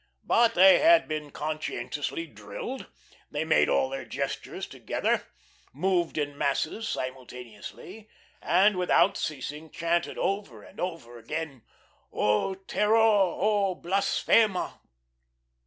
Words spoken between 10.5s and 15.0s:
and over again: "O terror, O blasfema."